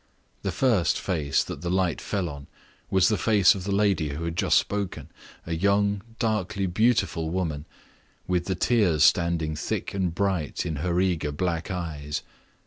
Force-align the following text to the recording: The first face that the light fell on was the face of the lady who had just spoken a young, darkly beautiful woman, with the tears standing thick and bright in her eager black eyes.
The 0.41 0.51
first 0.51 0.99
face 0.99 1.43
that 1.43 1.61
the 1.61 1.69
light 1.69 2.01
fell 2.01 2.27
on 2.27 2.47
was 2.89 3.07
the 3.07 3.19
face 3.19 3.53
of 3.53 3.65
the 3.65 3.71
lady 3.71 4.09
who 4.09 4.23
had 4.25 4.35
just 4.35 4.57
spoken 4.57 5.11
a 5.45 5.53
young, 5.53 6.01
darkly 6.17 6.65
beautiful 6.65 7.29
woman, 7.29 7.67
with 8.25 8.45
the 8.45 8.55
tears 8.55 9.03
standing 9.03 9.55
thick 9.55 9.93
and 9.93 10.11
bright 10.15 10.65
in 10.65 10.77
her 10.77 10.99
eager 10.99 11.31
black 11.31 11.69
eyes. 11.69 12.23